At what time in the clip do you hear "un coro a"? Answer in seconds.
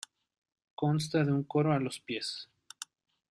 1.31-1.79